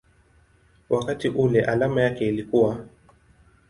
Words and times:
wakati 0.89 1.29
ule 1.29 1.61
alama 1.65 2.01
yake 2.01 2.27
ilikuwa 2.27 2.75
µµ. 2.75 2.85